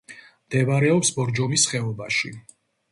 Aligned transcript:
მდებარეობს 0.45 1.13
ბორჯომის 1.19 1.69
ხეობაში. 1.73 2.37